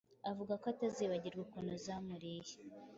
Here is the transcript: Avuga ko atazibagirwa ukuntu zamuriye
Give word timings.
Avuga 0.29 0.53
ko 0.61 0.65
atazibagirwa 0.73 1.41
ukuntu 1.45 1.73
zamuriye 1.85 2.55